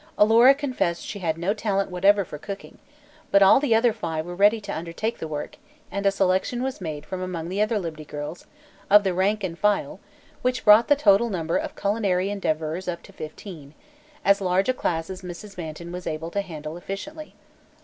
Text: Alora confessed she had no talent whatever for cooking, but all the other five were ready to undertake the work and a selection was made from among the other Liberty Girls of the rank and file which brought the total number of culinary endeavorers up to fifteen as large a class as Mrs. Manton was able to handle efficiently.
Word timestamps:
Alora 0.17 0.55
confessed 0.55 1.05
she 1.05 1.19
had 1.19 1.37
no 1.37 1.53
talent 1.53 1.91
whatever 1.91 2.25
for 2.25 2.39
cooking, 2.39 2.79
but 3.29 3.43
all 3.43 3.59
the 3.59 3.75
other 3.75 3.93
five 3.93 4.25
were 4.25 4.33
ready 4.33 4.59
to 4.59 4.75
undertake 4.75 5.19
the 5.19 5.27
work 5.27 5.57
and 5.91 6.07
a 6.07 6.11
selection 6.11 6.63
was 6.63 6.81
made 6.81 7.05
from 7.05 7.21
among 7.21 7.49
the 7.49 7.61
other 7.61 7.77
Liberty 7.77 8.05
Girls 8.05 8.47
of 8.89 9.03
the 9.03 9.13
rank 9.13 9.43
and 9.43 9.59
file 9.59 9.99
which 10.41 10.65
brought 10.65 10.87
the 10.87 10.95
total 10.95 11.29
number 11.29 11.55
of 11.55 11.75
culinary 11.75 12.31
endeavorers 12.31 12.87
up 12.87 13.03
to 13.03 13.13
fifteen 13.13 13.75
as 14.25 14.41
large 14.41 14.67
a 14.69 14.73
class 14.73 15.07
as 15.07 15.21
Mrs. 15.21 15.55
Manton 15.55 15.91
was 15.91 16.07
able 16.07 16.31
to 16.31 16.41
handle 16.41 16.77
efficiently. 16.77 17.35